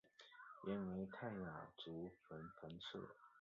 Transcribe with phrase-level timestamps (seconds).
[0.65, 2.97] 原为泰雅族芃芃社。